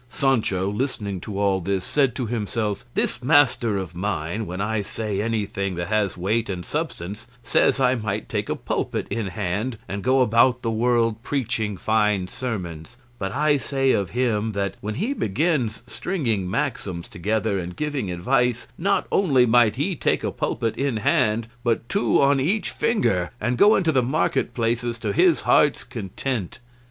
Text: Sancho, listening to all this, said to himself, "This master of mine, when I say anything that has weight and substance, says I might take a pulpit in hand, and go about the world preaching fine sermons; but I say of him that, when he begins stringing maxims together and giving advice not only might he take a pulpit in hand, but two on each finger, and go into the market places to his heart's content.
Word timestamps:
Sancho, 0.09 0.67
listening 0.71 1.21
to 1.21 1.37
all 1.37 1.61
this, 1.61 1.85
said 1.85 2.15
to 2.15 2.25
himself, 2.25 2.85
"This 2.95 3.21
master 3.21 3.77
of 3.77 3.93
mine, 3.93 4.47
when 4.47 4.59
I 4.59 4.81
say 4.81 5.21
anything 5.21 5.75
that 5.75 5.89
has 5.89 6.17
weight 6.17 6.49
and 6.49 6.65
substance, 6.65 7.27
says 7.43 7.79
I 7.79 7.93
might 7.93 8.27
take 8.27 8.49
a 8.49 8.55
pulpit 8.55 9.05
in 9.11 9.27
hand, 9.27 9.77
and 9.87 10.01
go 10.03 10.21
about 10.21 10.63
the 10.63 10.71
world 10.71 11.21
preaching 11.21 11.77
fine 11.77 12.27
sermons; 12.27 12.97
but 13.19 13.31
I 13.35 13.57
say 13.57 13.91
of 13.91 14.09
him 14.17 14.53
that, 14.53 14.73
when 14.81 14.95
he 14.95 15.13
begins 15.13 15.83
stringing 15.85 16.49
maxims 16.49 17.07
together 17.07 17.59
and 17.59 17.75
giving 17.75 18.09
advice 18.09 18.67
not 18.79 19.05
only 19.11 19.45
might 19.45 19.75
he 19.75 19.95
take 19.95 20.23
a 20.23 20.31
pulpit 20.31 20.75
in 20.77 20.97
hand, 20.97 21.47
but 21.63 21.87
two 21.87 22.19
on 22.19 22.39
each 22.39 22.71
finger, 22.71 23.29
and 23.39 23.55
go 23.55 23.75
into 23.75 23.91
the 23.91 24.01
market 24.01 24.55
places 24.55 24.97
to 24.97 25.13
his 25.13 25.41
heart's 25.41 25.83
content. 25.83 26.59